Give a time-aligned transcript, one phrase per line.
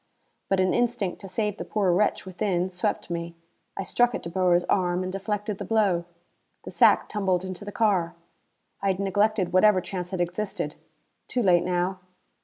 [0.49, 3.35] But an instinct to save the poor wretch within swept me.
[3.77, 6.05] I struck at De Boer's arm and deflected the blow.
[6.63, 8.15] The sack tumbled into the car.
[8.81, 10.73] I had neglected whatever chance had existed.
[11.27, 11.99] Too late now!